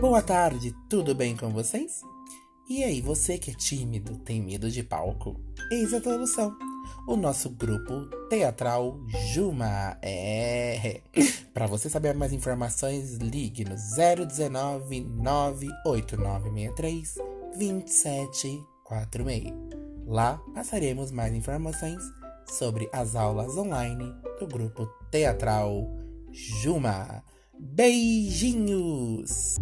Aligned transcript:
Boa 0.00 0.22
tarde, 0.22 0.72
tudo 0.88 1.12
bem 1.12 1.36
com 1.36 1.50
vocês? 1.50 2.02
E 2.68 2.84
aí, 2.84 3.00
você 3.00 3.36
que 3.36 3.50
é 3.50 3.54
tímido, 3.54 4.16
tem 4.18 4.40
medo 4.40 4.70
de 4.70 4.84
palco? 4.84 5.40
Eis 5.72 5.92
a 5.92 6.00
solução. 6.00 6.56
O 7.08 7.16
nosso 7.16 7.50
grupo 7.50 8.06
teatral 8.28 9.00
Juma. 9.32 9.98
É. 10.00 11.00
Para 11.52 11.66
você 11.66 11.90
saber 11.90 12.14
mais 12.14 12.32
informações, 12.32 13.14
ligue 13.14 13.64
no 13.64 13.74
019 13.74 15.00
98963 15.00 17.14
2746. 17.58 19.52
Lá 20.06 20.40
passaremos 20.54 21.10
mais 21.10 21.34
informações 21.34 22.00
sobre 22.46 22.88
as 22.92 23.16
aulas 23.16 23.56
online 23.56 24.14
do 24.38 24.46
grupo 24.46 24.86
teatral 25.10 25.90
Juma. 26.30 27.24
Beijinhos! 27.58 29.58